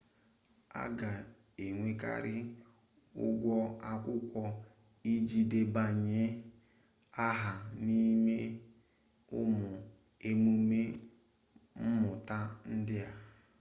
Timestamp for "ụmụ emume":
9.39-10.81